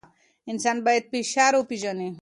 [0.51, 2.09] انسان باید فشار وپېژني.